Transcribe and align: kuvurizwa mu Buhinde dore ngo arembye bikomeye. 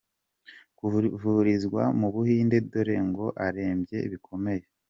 kuvurizwa 1.17 1.83
mu 1.99 2.07
Buhinde 2.13 2.57
dore 2.71 2.97
ngo 3.07 3.25
arembye 3.45 3.99
bikomeye. 4.11 4.63